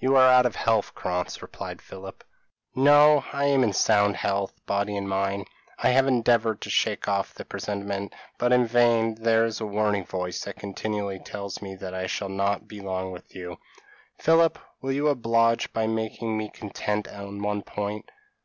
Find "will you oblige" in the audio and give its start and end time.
14.82-15.66